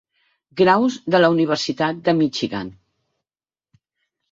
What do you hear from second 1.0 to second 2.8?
de la Universitat de Michigan.